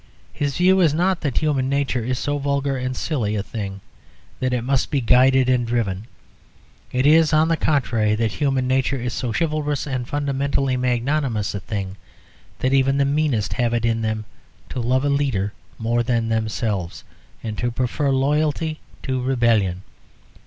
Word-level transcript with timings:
His 0.33 0.57
view 0.57 0.79
is 0.81 0.95
not 0.95 1.21
that 1.21 1.37
human 1.37 1.69
nature 1.69 2.03
is 2.03 2.17
so 2.17 2.39
vulgar 2.39 2.75
and 2.75 2.97
silly 2.97 3.35
a 3.35 3.43
thing 3.43 3.81
that 4.39 4.51
it 4.51 4.63
must 4.63 4.89
be 4.89 4.99
guided 4.99 5.47
and 5.47 5.67
driven; 5.67 6.07
it 6.91 7.05
is, 7.05 7.33
on 7.33 7.49
the 7.49 7.55
contrary, 7.55 8.15
that 8.15 8.31
human 8.31 8.67
nature 8.67 8.99
is 8.99 9.13
so 9.13 9.31
chivalrous 9.31 9.85
and 9.85 10.07
fundamentally 10.07 10.75
magnanimous 10.75 11.53
a 11.53 11.59
thing 11.59 11.97
that 12.57 12.73
even 12.73 12.97
the 12.97 13.05
meanest 13.05 13.53
have 13.53 13.75
it 13.75 13.85
in 13.85 14.01
them 14.01 14.25
to 14.69 14.79
love 14.79 15.05
a 15.05 15.07
leader 15.07 15.53
more 15.77 16.01
than 16.01 16.29
themselves, 16.29 17.03
and 17.43 17.59
to 17.59 17.69
prefer 17.69 18.09
loyalty 18.09 18.79
to 19.03 19.21
rebellion. 19.21 19.83